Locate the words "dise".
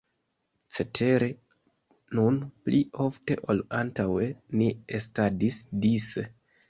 5.85-6.27